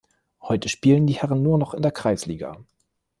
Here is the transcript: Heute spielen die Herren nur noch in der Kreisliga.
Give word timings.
Heute 0.41 0.67
spielen 0.67 1.05
die 1.05 1.13
Herren 1.13 1.43
nur 1.43 1.59
noch 1.59 1.75
in 1.75 1.83
der 1.83 1.91
Kreisliga. 1.91 2.63